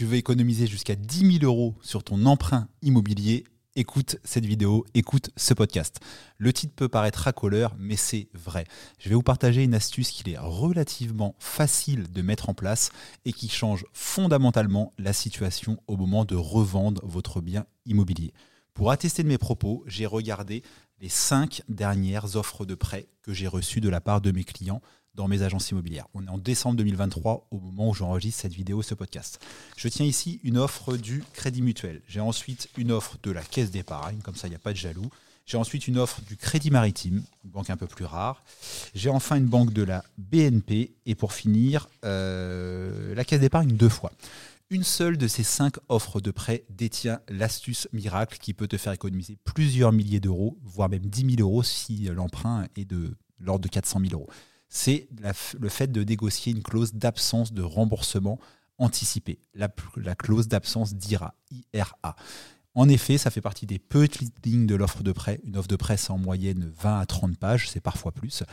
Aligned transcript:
Tu 0.00 0.06
veux 0.06 0.16
économiser 0.16 0.66
jusqu'à 0.66 0.94
10 0.94 1.40
000 1.40 1.44
euros 1.44 1.74
sur 1.82 2.02
ton 2.02 2.24
emprunt 2.24 2.68
immobilier 2.80 3.44
Écoute 3.76 4.16
cette 4.24 4.46
vidéo, 4.46 4.86
écoute 4.94 5.28
ce 5.36 5.52
podcast. 5.52 6.00
Le 6.38 6.54
titre 6.54 6.72
peut 6.74 6.88
paraître 6.88 7.18
racoleur, 7.18 7.76
mais 7.78 7.96
c'est 7.96 8.30
vrai. 8.32 8.64
Je 8.98 9.10
vais 9.10 9.14
vous 9.14 9.22
partager 9.22 9.62
une 9.62 9.74
astuce 9.74 10.10
qui 10.10 10.30
est 10.30 10.38
relativement 10.38 11.36
facile 11.38 12.10
de 12.10 12.22
mettre 12.22 12.48
en 12.48 12.54
place 12.54 12.88
et 13.26 13.34
qui 13.34 13.50
change 13.50 13.84
fondamentalement 13.92 14.94
la 14.96 15.12
situation 15.12 15.76
au 15.86 15.98
moment 15.98 16.24
de 16.24 16.34
revendre 16.34 17.02
votre 17.04 17.42
bien 17.42 17.66
immobilier. 17.84 18.32
Pour 18.72 18.92
attester 18.92 19.22
de 19.22 19.28
mes 19.28 19.36
propos, 19.36 19.84
j'ai 19.86 20.06
regardé 20.06 20.62
les 21.02 21.10
cinq 21.10 21.60
dernières 21.68 22.36
offres 22.36 22.64
de 22.64 22.74
prêt 22.74 23.06
que 23.20 23.34
j'ai 23.34 23.48
reçues 23.48 23.82
de 23.82 23.90
la 23.90 24.00
part 24.00 24.22
de 24.22 24.32
mes 24.32 24.44
clients 24.44 24.80
dans 25.20 25.28
mes 25.28 25.42
agences 25.42 25.70
immobilières. 25.70 26.06
On 26.14 26.24
est 26.24 26.30
en 26.30 26.38
décembre 26.38 26.76
2023 26.76 27.46
au 27.50 27.58
moment 27.58 27.90
où 27.90 27.94
j'enregistre 27.94 28.40
cette 28.40 28.54
vidéo, 28.54 28.80
ce 28.80 28.94
podcast. 28.94 29.38
Je 29.76 29.86
tiens 29.88 30.06
ici 30.06 30.40
une 30.44 30.56
offre 30.56 30.96
du 30.96 31.22
Crédit 31.34 31.60
Mutuel. 31.60 32.00
J'ai 32.08 32.20
ensuite 32.20 32.70
une 32.78 32.90
offre 32.90 33.18
de 33.22 33.30
la 33.30 33.42
Caisse 33.42 33.70
d'épargne, 33.70 34.20
comme 34.22 34.34
ça 34.34 34.46
il 34.46 34.50
n'y 34.50 34.56
a 34.56 34.60
pas 34.60 34.72
de 34.72 34.78
jaloux. 34.78 35.10
J'ai 35.44 35.58
ensuite 35.58 35.86
une 35.88 35.98
offre 35.98 36.22
du 36.22 36.38
Crédit 36.38 36.70
Maritime, 36.70 37.22
une 37.44 37.50
banque 37.50 37.68
un 37.68 37.76
peu 37.76 37.86
plus 37.86 38.06
rare. 38.06 38.42
J'ai 38.94 39.10
enfin 39.10 39.36
une 39.36 39.44
banque 39.44 39.74
de 39.74 39.82
la 39.82 40.02
BNP 40.16 40.94
et 41.04 41.14
pour 41.14 41.34
finir, 41.34 41.90
euh, 42.06 43.14
la 43.14 43.22
Caisse 43.26 43.40
d'épargne 43.40 43.76
deux 43.76 43.90
fois. 43.90 44.12
Une 44.70 44.84
seule 44.84 45.18
de 45.18 45.28
ces 45.28 45.42
cinq 45.42 45.74
offres 45.90 46.22
de 46.22 46.30
prêt 46.30 46.64
détient 46.70 47.20
l'astuce 47.28 47.88
miracle 47.92 48.38
qui 48.38 48.54
peut 48.54 48.68
te 48.68 48.78
faire 48.78 48.94
économiser 48.94 49.36
plusieurs 49.44 49.92
milliers 49.92 50.20
d'euros, 50.20 50.56
voire 50.62 50.88
même 50.88 51.04
10 51.04 51.36
000 51.36 51.46
euros 51.46 51.62
si 51.62 52.04
l'emprunt 52.04 52.66
est 52.74 52.86
de 52.86 53.14
l'ordre 53.38 53.64
de 53.64 53.68
400 53.68 54.00
000 54.00 54.14
euros 54.14 54.30
c'est 54.70 55.08
le 55.58 55.68
fait 55.68 55.88
de 55.88 56.02
négocier 56.02 56.52
une 56.52 56.62
clause 56.62 56.94
d'absence 56.94 57.52
de 57.52 57.62
remboursement 57.62 58.38
anticipé, 58.78 59.38
la, 59.52 59.68
clause 60.14 60.48
d'absence 60.48 60.94
d'IRA, 60.94 61.34
IRA. 61.74 62.16
En 62.74 62.88
effet, 62.88 63.18
ça 63.18 63.30
fait 63.30 63.40
partie 63.40 63.66
des 63.66 63.80
petites 63.80 64.46
lignes 64.46 64.66
de 64.66 64.76
l'offre 64.76 65.02
de 65.02 65.10
prêt. 65.10 65.40
Une 65.44 65.56
offre 65.56 65.68
de 65.68 65.76
prêt, 65.76 65.96
c'est 65.96 66.12
en 66.12 66.18
moyenne 66.18 66.72
20 66.80 67.00
à 67.00 67.04
30 67.04 67.36
pages, 67.36 67.68
c'est 67.68 67.80
parfois 67.80 68.12
plus. 68.12 68.44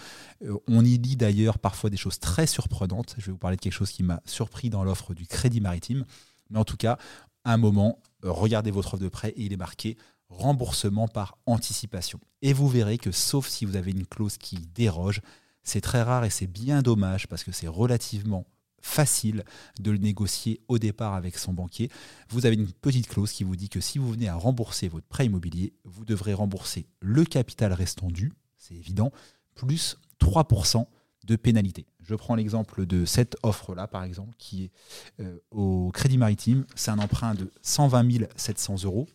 Euh, 0.43 0.57
on 0.67 0.83
y 0.83 0.97
lit 0.97 1.15
d'ailleurs 1.15 1.59
parfois 1.59 1.91
des 1.91 1.97
choses 1.97 2.19
très 2.19 2.47
surprenantes. 2.47 3.15
Je 3.19 3.27
vais 3.27 3.31
vous 3.31 3.37
parler 3.37 3.57
de 3.57 3.61
quelque 3.61 3.73
chose 3.73 3.91
qui 3.91 4.01
m'a 4.01 4.21
surpris 4.25 4.71
dans 4.71 4.83
l'offre 4.83 5.13
du 5.13 5.27
Crédit 5.27 5.61
Maritime. 5.61 6.03
Mais 6.49 6.57
en 6.57 6.65
tout 6.65 6.77
cas, 6.77 6.97
à 7.43 7.53
un 7.53 7.57
moment, 7.57 7.99
euh, 8.25 8.31
regardez 8.31 8.71
votre 8.71 8.95
offre 8.95 9.03
de 9.03 9.09
prêt 9.09 9.29
et 9.29 9.43
il 9.43 9.53
est 9.53 9.57
marqué 9.57 9.97
remboursement 10.29 11.07
par 11.07 11.37
anticipation. 11.45 12.19
Et 12.41 12.53
vous 12.53 12.67
verrez 12.67 12.97
que 12.97 13.11
sauf 13.11 13.47
si 13.47 13.65
vous 13.65 13.75
avez 13.75 13.91
une 13.91 14.05
clause 14.05 14.37
qui 14.37 14.57
déroge, 14.73 15.21
c'est 15.67 15.81
très 15.81 16.01
rare 16.01 16.23
et 16.23 16.29
c'est 16.29 16.47
bien 16.47 16.81
dommage 16.81 17.27
parce 17.27 17.43
que 17.43 17.51
c'est 17.51 17.67
relativement 17.67 18.45
facile 18.81 19.43
de 19.81 19.91
le 19.91 19.97
négocier 19.97 20.61
au 20.69 20.79
départ 20.79 21.13
avec 21.13 21.37
son 21.37 21.51
banquier. 21.51 21.91
Vous 22.29 22.45
avez 22.45 22.55
une 22.55 22.71
petite 22.71 23.07
clause 23.07 23.33
qui 23.33 23.43
vous 23.43 23.57
dit 23.57 23.67
que 23.67 23.81
si 23.81 23.97
vous 23.97 24.09
venez 24.09 24.29
à 24.29 24.35
rembourser 24.35 24.87
votre 24.87 25.07
prêt 25.07 25.25
immobilier, 25.25 25.73
vous 25.83 26.05
devrez 26.05 26.33
rembourser 26.33 26.87
le 27.01 27.25
capital 27.25 27.73
restant 27.73 28.07
dû, 28.07 28.31
c'est 28.57 28.75
évident, 28.75 29.11
plus 29.55 29.97
3% 30.21 30.85
de 31.25 31.35
pénalité. 31.35 31.85
Je 31.99 32.15
prends 32.15 32.35
l'exemple 32.35 32.85
de 32.85 33.03
cette 33.03 33.35
offre-là, 33.43 33.87
par 33.87 34.05
exemple, 34.05 34.35
qui 34.37 34.63
est 34.63 34.71
euh, 35.19 35.37
au 35.51 35.91
Crédit 35.91 36.17
Maritime. 36.17 36.65
C'est 36.75 36.91
un 36.91 36.99
emprunt 36.99 37.35
de 37.35 37.51
120 37.61 38.29
700 38.37 38.83
euros. 38.85 39.09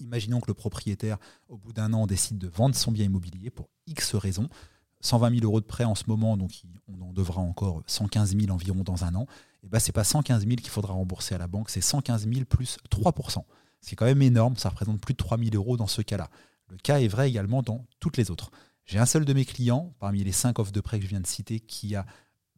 Imaginons 0.00 0.40
que 0.40 0.48
le 0.48 0.54
propriétaire, 0.54 1.18
au 1.48 1.56
bout 1.56 1.72
d'un 1.72 1.92
an, 1.92 2.08
décide 2.08 2.38
de 2.38 2.48
vendre 2.48 2.74
son 2.74 2.90
bien 2.90 3.04
immobilier 3.04 3.50
pour 3.50 3.68
X 3.86 4.16
raisons. 4.16 4.48
120 5.00 5.30
000 5.30 5.44
euros 5.44 5.60
de 5.60 5.66
prêt 5.66 5.84
en 5.84 5.94
ce 5.94 6.04
moment, 6.06 6.36
donc 6.36 6.50
on 6.88 7.00
en 7.02 7.12
devra 7.12 7.40
encore 7.40 7.82
115 7.86 8.36
000 8.36 8.52
environ 8.52 8.82
dans 8.82 9.04
un 9.04 9.14
an, 9.14 9.26
et 9.62 9.68
ben 9.68 9.78
c'est 9.78 9.92
pas 9.92 10.04
115 10.04 10.44
000 10.44 10.56
qu'il 10.56 10.70
faudra 10.70 10.94
rembourser 10.94 11.34
à 11.34 11.38
la 11.38 11.46
banque, 11.46 11.70
c'est 11.70 11.80
115 11.80 12.28
000 12.28 12.44
plus 12.44 12.78
3% 12.90 13.44
C'est 13.80 13.96
quand 13.96 14.06
même 14.06 14.22
énorme, 14.22 14.56
ça 14.56 14.68
représente 14.68 15.00
plus 15.00 15.14
de 15.14 15.18
3 15.18 15.38
000 15.38 15.50
euros 15.54 15.76
dans 15.76 15.86
ce 15.86 16.02
cas-là. 16.02 16.30
Le 16.68 16.76
cas 16.76 17.00
est 17.00 17.08
vrai 17.08 17.28
également 17.28 17.62
dans 17.62 17.86
toutes 18.00 18.16
les 18.16 18.30
autres. 18.30 18.50
J'ai 18.84 18.98
un 18.98 19.06
seul 19.06 19.24
de 19.24 19.32
mes 19.32 19.44
clients, 19.44 19.94
parmi 19.98 20.24
les 20.24 20.32
5 20.32 20.58
offres 20.58 20.72
de 20.72 20.80
prêt 20.80 20.98
que 20.98 21.04
je 21.04 21.10
viens 21.10 21.20
de 21.20 21.26
citer, 21.26 21.60
qui 21.60 21.94
a 21.94 22.06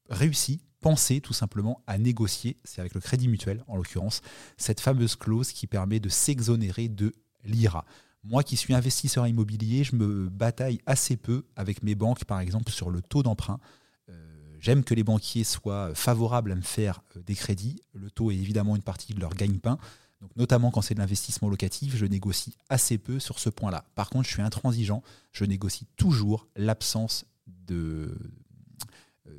réussi, 0.09 0.61
pensé 0.81 1.21
tout 1.21 1.33
simplement 1.33 1.83
à 1.87 1.99
négocier, 1.99 2.57
c'est 2.65 2.81
avec 2.81 2.95
le 2.95 3.01
Crédit 3.01 3.29
Mutuel 3.29 3.65
en 3.69 3.77
l'occurrence, 3.77 4.23
cette 4.57 4.81
fameuse 4.81 5.17
clause 5.17 5.53
qui 5.53 5.67
permet 5.67 6.01
de 6.01 6.09
s'exonérer 6.09 6.89
de 6.89 7.13
l'IRA. 7.45 7.85
Moi 8.23 8.43
qui 8.43 8.57
suis 8.57 8.75
investisseur 8.75 9.27
immobilier, 9.27 9.85
je 9.85 9.97
me 9.97 10.29
bataille 10.29 10.81
assez 10.87 11.17
peu 11.17 11.45
avec 11.57 11.83
mes 11.83 11.95
banques, 11.95 12.25
par 12.25 12.41
exemple, 12.41 12.71
sur 12.71 12.91
le 12.91 13.01
taux 13.01 13.23
d'emprunt. 13.23 13.61
Euh, 14.09 14.57
j'aime 14.61 14.85
que 14.85 14.95
les 14.95 15.05
banquiers 15.05 15.45
soient 15.45 15.95
favorables 15.95 16.53
à 16.53 16.55
me 16.55 16.61
faire 16.63 17.03
euh, 17.17 17.23
des 17.23 17.35
crédits. 17.35 17.81
Le 17.95 18.11
taux 18.11 18.31
est 18.31 18.37
évidemment 18.37 18.77
une 18.77 18.83
partie 18.83 19.15
de 19.15 19.21
leur 19.21 19.35
gagne-pain. 19.35 19.79
Donc, 20.21 20.37
notamment 20.37 20.71
quand 20.71 20.83
c'est 20.83 20.95
de 20.95 20.99
l'investissement 20.99 21.49
locatif, 21.49 21.97
je 21.97 22.05
négocie 22.05 22.55
assez 22.69 22.99
peu 22.99 23.19
sur 23.19 23.39
ce 23.39 23.49
point-là. 23.49 23.85
Par 23.95 24.11
contre, 24.11 24.29
je 24.29 24.35
suis 24.35 24.43
intransigeant. 24.43 25.03
Je 25.33 25.47
négocie 25.47 25.87
toujours 25.97 26.47
l'absence 26.57 27.25
de, 27.47 28.15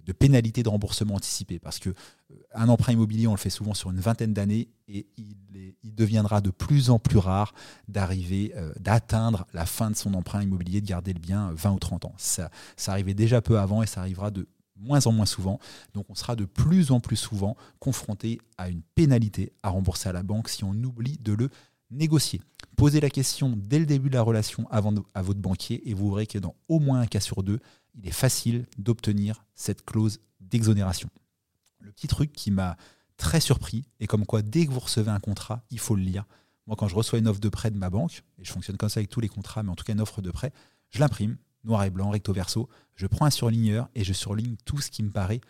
de 0.05 0.11
pénalité 0.11 0.63
de 0.63 0.69
remboursement 0.69 1.15
anticipé. 1.15 1.59
Parce 1.59 1.79
que 1.79 1.89
euh, 1.89 2.35
un 2.53 2.69
emprunt 2.69 2.93
immobilier, 2.93 3.27
on 3.27 3.31
le 3.31 3.37
fait 3.37 3.49
souvent 3.49 3.73
sur 3.73 3.91
une 3.91 3.99
vingtaine 3.99 4.33
d'années 4.33 4.69
et 4.87 5.07
il, 5.17 5.35
deviendra 5.83 6.41
de 6.41 6.49
plus 6.49 6.89
en 6.89 6.97
plus 6.97 7.17
rare 7.17 7.53
d'arriver, 7.87 8.53
euh, 8.55 8.73
d'atteindre 8.79 9.45
la 9.53 9.65
fin 9.65 9.91
de 9.91 9.95
son 9.95 10.13
emprunt 10.15 10.41
immobilier, 10.41 10.81
de 10.81 10.87
garder 10.87 11.13
le 11.13 11.19
bien 11.19 11.51
20 11.53 11.71
ou 11.73 11.79
30 11.79 12.05
ans. 12.05 12.13
Ça, 12.17 12.49
ça 12.75 12.93
arrivait 12.93 13.13
déjà 13.13 13.41
peu 13.41 13.59
avant 13.59 13.83
et 13.83 13.87
ça 13.87 13.99
arrivera 13.99 14.31
de 14.31 14.47
moins 14.77 15.05
en 15.05 15.11
moins 15.11 15.25
souvent. 15.25 15.59
Donc 15.93 16.05
on 16.09 16.15
sera 16.15 16.35
de 16.35 16.45
plus 16.45 16.91
en 16.91 16.99
plus 16.99 17.17
souvent 17.17 17.55
confronté 17.79 18.39
à 18.57 18.69
une 18.69 18.81
pénalité 18.95 19.53
à 19.63 19.69
rembourser 19.69 20.09
à 20.09 20.13
la 20.13 20.23
banque 20.23 20.49
si 20.49 20.63
on 20.63 20.71
oublie 20.71 21.17
de 21.21 21.33
le 21.33 21.49
négocier. 21.91 22.41
Posez 22.77 22.99
la 22.99 23.09
question 23.09 23.53
dès 23.55 23.79
le 23.79 23.85
début 23.85 24.09
de 24.09 24.15
la 24.15 24.21
relation 24.21 24.67
avant 24.71 24.93
à 25.13 25.21
votre 25.21 25.39
banquier 25.39 25.87
et 25.89 25.93
vous 25.93 26.09
verrez 26.11 26.27
que 26.27 26.39
dans 26.39 26.55
au 26.67 26.79
moins 26.79 27.01
un 27.01 27.07
cas 27.07 27.19
sur 27.19 27.43
deux, 27.43 27.59
il 27.95 28.07
est 28.07 28.11
facile 28.11 28.65
d'obtenir 28.77 29.43
cette 29.55 29.85
clause 29.85 30.19
d'exonération. 30.39 31.09
Le 31.79 31.91
petit 31.91 32.07
truc 32.07 32.31
qui 32.31 32.51
m'a 32.51 32.77
très 33.17 33.39
surpris 33.39 33.85
est 33.99 34.07
comme 34.07 34.25
quoi 34.25 34.41
dès 34.41 34.65
que 34.65 34.71
vous 34.71 34.79
recevez 34.79 35.11
un 35.11 35.19
contrat, 35.19 35.63
il 35.69 35.79
faut 35.79 35.95
le 35.95 36.01
lire. 36.01 36.25
Moi, 36.67 36.75
quand 36.75 36.87
je 36.87 36.95
reçois 36.95 37.19
une 37.19 37.27
offre 37.27 37.39
de 37.39 37.49
prêt 37.49 37.71
de 37.71 37.77
ma 37.77 37.89
banque, 37.89 38.23
et 38.39 38.45
je 38.45 38.51
fonctionne 38.51 38.77
comme 38.77 38.89
ça 38.89 38.99
avec 38.99 39.09
tous 39.09 39.19
les 39.19 39.27
contrats, 39.27 39.63
mais 39.63 39.69
en 39.69 39.75
tout 39.75 39.83
cas 39.83 39.93
une 39.93 40.01
offre 40.01 40.21
de 40.21 40.31
prêt, 40.31 40.51
je 40.89 40.99
l'imprime, 40.99 41.37
noir 41.63 41.83
et 41.83 41.89
blanc, 41.89 42.09
recto 42.09 42.33
verso, 42.33 42.69
je 42.95 43.07
prends 43.07 43.25
un 43.25 43.31
surligneur 43.31 43.89
et 43.95 44.03
je 44.03 44.13
surligne 44.13 44.55
tout 44.65 44.79
ce 44.79 44.89
qui 44.89 45.03
me 45.03 45.11
paraît 45.11 45.41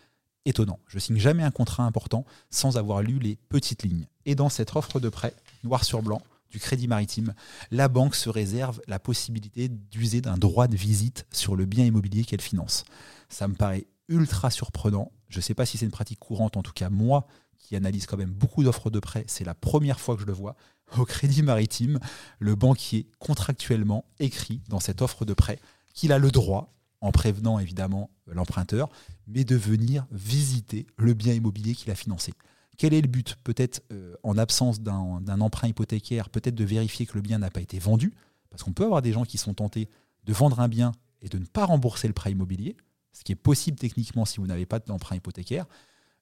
étonnant. 0.44 0.80
Je 0.86 0.98
signe 0.98 1.18
jamais 1.18 1.42
un 1.42 1.50
contrat 1.50 1.84
important 1.84 2.24
sans 2.50 2.76
avoir 2.76 3.02
lu 3.02 3.18
les 3.18 3.36
petites 3.48 3.82
lignes. 3.82 4.06
Et 4.26 4.34
dans 4.34 4.48
cette 4.48 4.74
offre 4.76 5.00
de 5.00 5.08
prêt, 5.08 5.34
noir 5.64 5.84
sur 5.84 6.02
blanc, 6.02 6.22
du 6.52 6.60
crédit 6.60 6.86
maritime, 6.86 7.34
la 7.70 7.88
banque 7.88 8.14
se 8.14 8.28
réserve 8.28 8.80
la 8.86 8.98
possibilité 8.98 9.68
d'user 9.68 10.20
d'un 10.20 10.36
droit 10.36 10.68
de 10.68 10.76
visite 10.76 11.26
sur 11.32 11.56
le 11.56 11.64
bien 11.64 11.86
immobilier 11.86 12.24
qu'elle 12.24 12.42
finance. 12.42 12.84
Ça 13.30 13.48
me 13.48 13.54
paraît 13.54 13.86
ultra 14.08 14.50
surprenant. 14.50 15.10
Je 15.28 15.38
ne 15.38 15.42
sais 15.42 15.54
pas 15.54 15.64
si 15.64 15.78
c'est 15.78 15.86
une 15.86 15.90
pratique 15.90 16.18
courante, 16.18 16.58
en 16.58 16.62
tout 16.62 16.74
cas 16.74 16.90
moi 16.90 17.26
qui 17.58 17.74
analyse 17.74 18.06
quand 18.06 18.18
même 18.18 18.32
beaucoup 18.32 18.62
d'offres 18.62 18.90
de 18.90 19.00
prêt, 19.00 19.24
c'est 19.28 19.44
la 19.44 19.54
première 19.54 19.98
fois 19.98 20.14
que 20.14 20.20
je 20.20 20.26
le 20.26 20.32
vois. 20.32 20.56
Au 20.98 21.06
crédit 21.06 21.42
maritime, 21.42 21.98
le 22.38 22.54
banquier 22.54 23.08
contractuellement 23.18 24.04
écrit 24.18 24.60
dans 24.68 24.80
cette 24.80 25.00
offre 25.00 25.24
de 25.24 25.32
prêt 25.32 25.58
qu'il 25.94 26.12
a 26.12 26.18
le 26.18 26.30
droit, 26.30 26.74
en 27.00 27.12
prévenant 27.12 27.58
évidemment 27.58 28.10
l'emprunteur, 28.26 28.90
mais 29.26 29.44
de 29.44 29.56
venir 29.56 30.06
visiter 30.10 30.86
le 30.98 31.14
bien 31.14 31.32
immobilier 31.32 31.74
qu'il 31.74 31.90
a 31.90 31.94
financé. 31.94 32.34
Quel 32.82 32.94
est 32.94 33.00
le 33.00 33.06
but 33.06 33.36
Peut-être 33.44 33.80
euh, 33.92 34.16
en 34.24 34.36
absence 34.36 34.80
d'un 34.80 35.40
emprunt 35.40 35.68
hypothécaire, 35.68 36.28
peut-être 36.30 36.56
de 36.56 36.64
vérifier 36.64 37.06
que 37.06 37.14
le 37.14 37.20
bien 37.20 37.38
n'a 37.38 37.48
pas 37.48 37.60
été 37.60 37.78
vendu, 37.78 38.12
parce 38.50 38.64
qu'on 38.64 38.72
peut 38.72 38.82
avoir 38.82 39.02
des 39.02 39.12
gens 39.12 39.24
qui 39.24 39.38
sont 39.38 39.54
tentés 39.54 39.88
de 40.24 40.32
vendre 40.32 40.58
un 40.58 40.66
bien 40.66 40.90
et 41.20 41.28
de 41.28 41.38
ne 41.38 41.44
pas 41.44 41.64
rembourser 41.64 42.08
le 42.08 42.12
prêt 42.12 42.32
immobilier, 42.32 42.76
ce 43.12 43.22
qui 43.22 43.30
est 43.30 43.36
possible 43.36 43.78
techniquement 43.78 44.24
si 44.24 44.38
vous 44.38 44.48
n'avez 44.48 44.66
pas 44.66 44.80
d'emprunt 44.80 45.14
hypothécaire. 45.14 45.66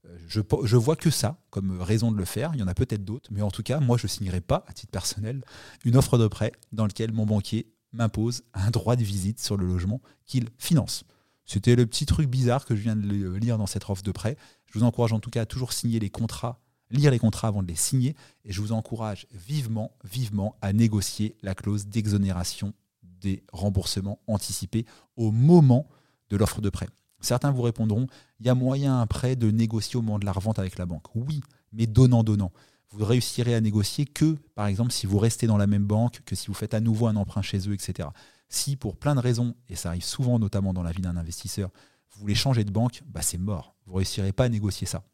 Euh, 0.05 0.19
je, 0.29 0.43
je 0.65 0.77
vois 0.77 0.97
que 0.97 1.09
ça 1.09 1.39
comme 1.49 1.81
raison 1.81 2.13
de 2.13 2.19
le 2.19 2.27
faire. 2.27 2.51
Il 2.53 2.61
y 2.61 2.63
en 2.63 2.69
a 2.69 2.75
peut-être 2.75 3.07
d'autres, 3.07 3.31
mais 3.33 3.41
en 3.41 3.51
tout 3.51 3.63
cas, 3.63 3.81
moi, 3.81 3.97
je 3.97 4.05
ne 4.05 4.09
signerai 4.09 4.43
pas, 4.43 4.63
à 4.69 4.75
titre 4.75 4.93
personnel, 4.93 5.43
une 5.87 5.97
offre 5.97 6.19
de 6.19 6.29
prêt 6.29 6.53
dans 6.73 6.85
laquelle 6.85 7.13
mon 7.13 7.25
banquier 7.25 7.73
m'impose 7.95 8.43
un 8.53 8.71
droit 8.71 8.97
de 8.97 9.03
visite 9.03 9.41
sur 9.41 9.57
le 9.57 9.67
logement 9.67 10.03
qu'il 10.27 10.51
finance. 10.59 11.05
C'était 11.51 11.75
le 11.75 11.85
petit 11.85 12.07
truc 12.07 12.31
bizarre 12.31 12.65
que 12.65 12.77
je 12.77 12.81
viens 12.81 12.95
de 12.95 13.35
lire 13.35 13.59
dans 13.59 13.67
cette 13.67 13.91
offre 13.91 14.05
de 14.05 14.13
prêt. 14.13 14.37
Je 14.67 14.79
vous 14.79 14.85
encourage 14.85 15.13
en 15.13 15.19
tout 15.19 15.31
cas 15.31 15.41
à 15.43 15.47
toujours 15.47 15.73
signer 15.73 15.99
les 15.99 16.09
contrats, 16.09 16.61
lire 16.93 17.11
les 17.11 17.19
contrats 17.19 17.49
avant 17.49 17.61
de 17.61 17.67
les 17.67 17.75
signer, 17.75 18.15
et 18.45 18.53
je 18.53 18.61
vous 18.61 18.71
encourage 18.71 19.27
vivement, 19.33 19.91
vivement 20.05 20.55
à 20.63 20.73
négocier 20.73 21.35
la 21.43 21.57
clause 21.57 21.89
d'exonération 21.89 22.73
des 23.03 23.43
remboursements 23.53 24.21
anticipés 24.29 24.87
au 25.17 25.33
moment 25.33 25.89
de 26.29 26.37
l'offre 26.37 26.61
de 26.61 26.71
prêt. 26.71 26.89
Certains 27.21 27.51
vous 27.51 27.63
répondront, 27.63 28.07
il 28.39 28.47
y 28.47 28.49
a 28.49 28.55
moyen 28.55 29.01
après 29.01 29.35
de 29.35 29.51
négocier 29.51 29.97
au 29.97 30.03
moment 30.03 30.21
de 30.21 30.27
la 30.27 30.33
revente 30.33 30.61
avec 30.61 30.79
la 30.79 30.87
banque. 30.87 31.17
Oui, 31.17 31.41
mais 31.73 31.89
donnant-donnant. 31.89 32.53
Vous 32.91 33.05
réussirez 33.05 33.57
à 33.57 33.61
négocier 33.61 34.05
que, 34.05 34.37
par 34.55 34.69
exemple, 34.69 34.93
si 34.93 35.05
vous 35.05 35.19
restez 35.19 35.49
dans 35.49 35.57
la 35.57 35.67
même 35.67 35.85
banque, 35.85 36.21
que 36.25 36.37
si 36.37 36.47
vous 36.47 36.55
faites 36.55 36.75
à 36.75 36.81
nouveau 36.81 37.09
un 37.09 37.17
emprunt 37.17 37.43
chez 37.43 37.69
eux, 37.69 37.75
etc. 37.75 38.09
Si 38.51 38.77
pour 38.77 38.97
plein 38.97 39.15
de 39.15 39.21
raisons, 39.21 39.55
et 39.69 39.77
ça 39.77 39.91
arrive 39.91 40.05
souvent 40.05 40.39
notamment 40.39 40.75
dans 40.75 40.83
la 40.83 40.91
vie 40.91 41.01
d'un 41.01 41.17
investisseur, 41.17 41.71
vous 42.11 42.21
voulez 42.21 42.35
changer 42.35 42.65
de 42.65 42.71
banque, 42.71 43.03
bah 43.07 43.23
c'est 43.23 43.39
mort. 43.39 43.77
Vous 43.87 43.93
ne 43.93 43.99
réussirez 43.99 44.33
pas 44.33 44.45
à 44.45 44.49
négocier 44.49 44.87
ça. 44.87 45.05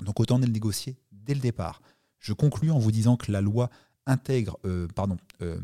Donc 0.00 0.20
autant 0.20 0.38
le 0.38 0.46
négocier 0.46 0.96
dès 1.10 1.34
le 1.34 1.40
départ. 1.40 1.82
Je 2.20 2.32
conclus 2.32 2.70
en 2.70 2.78
vous 2.78 2.92
disant 2.92 3.16
que 3.16 3.32
la 3.32 3.40
loi 3.40 3.70
intègre, 4.06 4.56
euh, 4.64 4.86
pardon, 4.94 5.16
euh, 5.42 5.58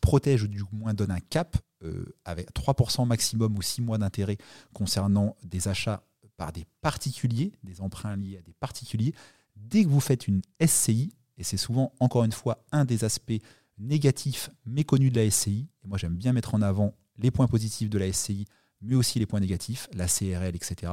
protège 0.00 0.44
ou 0.44 0.46
du 0.46 0.62
moins 0.72 0.94
donne 0.94 1.10
un 1.10 1.20
cap 1.20 1.56
euh, 1.82 2.04
avec 2.24 2.52
3% 2.54 3.06
maximum 3.06 3.56
ou 3.56 3.62
6 3.62 3.82
mois 3.82 3.98
d'intérêt 3.98 4.38
concernant 4.72 5.36
des 5.42 5.66
achats 5.68 6.04
par 6.36 6.52
des 6.52 6.64
particuliers, 6.80 7.52
des 7.64 7.80
emprunts 7.80 8.16
liés 8.16 8.38
à 8.38 8.42
des 8.42 8.52
particuliers. 8.52 9.14
Dès 9.56 9.82
que 9.82 9.88
vous 9.88 10.00
faites 10.00 10.28
une 10.28 10.42
SCI, 10.64 11.12
et 11.36 11.44
c'est 11.44 11.56
souvent 11.56 11.92
encore 11.98 12.24
une 12.24 12.32
fois 12.32 12.64
un 12.70 12.84
des 12.84 13.04
aspects 13.04 13.40
négatifs 13.78 14.50
méconnus 14.66 15.12
de 15.12 15.20
la 15.20 15.30
SCI, 15.30 15.68
moi 15.84 15.98
j'aime 15.98 16.16
bien 16.16 16.32
mettre 16.32 16.54
en 16.54 16.62
avant 16.62 16.94
les 17.18 17.30
points 17.30 17.46
positifs 17.46 17.90
de 17.90 17.98
la 17.98 18.12
SCI, 18.12 18.46
mais 18.80 18.94
aussi 18.94 19.18
les 19.18 19.26
points 19.26 19.40
négatifs, 19.40 19.88
la 19.92 20.06
CRL, 20.06 20.54
etc. 20.54 20.92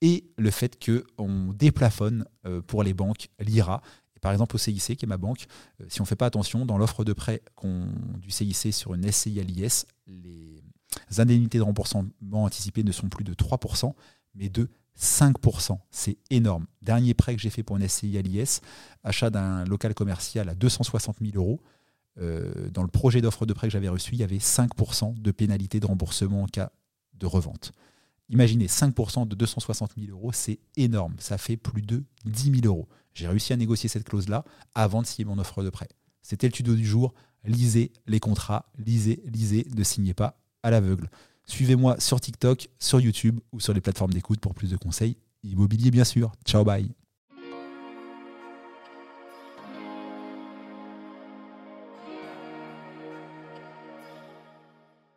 Et 0.00 0.24
le 0.36 0.50
fait 0.50 0.82
qu'on 0.84 1.52
déplafonne 1.52 2.26
pour 2.66 2.82
les 2.82 2.94
banques 2.94 3.28
l'IRA 3.40 3.82
par 4.24 4.32
exemple 4.32 4.56
au 4.56 4.58
CIC, 4.58 4.96
qui 4.96 5.04
est 5.04 5.06
ma 5.06 5.18
banque, 5.18 5.44
euh, 5.82 5.84
si 5.88 6.00
on 6.00 6.04
ne 6.04 6.08
fait 6.08 6.16
pas 6.16 6.24
attention, 6.24 6.64
dans 6.64 6.78
l'offre 6.78 7.04
de 7.04 7.12
prêt 7.12 7.42
du 8.16 8.30
CIC 8.30 8.72
sur 8.72 8.94
une 8.94 9.12
SCI 9.12 9.38
à 9.38 9.42
l'IS, 9.42 9.84
les 10.06 10.62
indemnités 11.18 11.58
de 11.58 11.62
remboursement 11.62 12.06
anticipées 12.32 12.84
ne 12.84 12.90
sont 12.90 13.10
plus 13.10 13.22
de 13.22 13.34
3%, 13.34 13.92
mais 14.34 14.48
de 14.48 14.70
5%. 14.98 15.78
C'est 15.90 16.16
énorme. 16.30 16.64
Dernier 16.80 17.12
prêt 17.12 17.36
que 17.36 17.42
j'ai 17.42 17.50
fait 17.50 17.62
pour 17.62 17.76
une 17.76 17.86
SCI 17.86 18.16
à 18.16 18.22
l'IS, 18.22 18.62
achat 19.02 19.28
d'un 19.28 19.66
local 19.66 19.92
commercial 19.92 20.48
à 20.48 20.54
260 20.54 21.18
000 21.20 21.32
euros. 21.36 21.60
Euh, 22.20 22.70
dans 22.70 22.82
le 22.82 22.88
projet 22.88 23.20
d'offre 23.20 23.46
de 23.46 23.52
prêt 23.52 23.66
que 23.68 23.72
j'avais 23.72 23.88
reçu, 23.88 24.14
il 24.14 24.20
y 24.20 24.24
avait 24.24 24.38
5% 24.38 25.20
de 25.20 25.30
pénalité 25.30 25.80
de 25.80 25.86
remboursement 25.86 26.42
en 26.42 26.46
cas 26.46 26.70
de 27.14 27.26
revente. 27.26 27.72
Imaginez, 28.30 28.66
5% 28.66 29.28
de 29.28 29.34
260 29.34 29.92
000 29.98 30.10
euros, 30.10 30.32
c'est 30.32 30.58
énorme. 30.76 31.14
Ça 31.18 31.38
fait 31.38 31.56
plus 31.56 31.82
de 31.82 32.04
10 32.24 32.60
000 32.60 32.66
euros. 32.66 32.88
J'ai 33.12 33.28
réussi 33.28 33.52
à 33.52 33.56
négocier 33.56 33.88
cette 33.88 34.04
clause-là 34.04 34.44
avant 34.74 35.02
de 35.02 35.06
signer 35.06 35.26
mon 35.26 35.38
offre 35.38 35.62
de 35.62 35.70
prêt. 35.70 35.88
C'était 36.22 36.46
le 36.46 36.52
tuto 36.52 36.74
du 36.74 36.86
jour. 36.86 37.14
Lisez 37.44 37.92
les 38.06 38.20
contrats, 38.20 38.66
lisez, 38.78 39.22
lisez, 39.26 39.66
ne 39.76 39.84
signez 39.84 40.14
pas 40.14 40.40
à 40.62 40.70
l'aveugle. 40.70 41.10
Suivez-moi 41.44 42.00
sur 42.00 42.20
TikTok, 42.20 42.70
sur 42.78 43.00
YouTube 43.00 43.38
ou 43.52 43.60
sur 43.60 43.74
les 43.74 43.82
plateformes 43.82 44.14
d'écoute 44.14 44.40
pour 44.40 44.54
plus 44.54 44.70
de 44.70 44.76
conseils 44.78 45.18
immobiliers, 45.42 45.90
bien 45.90 46.04
sûr. 46.04 46.32
Ciao, 46.46 46.64
bye. 46.64 47.03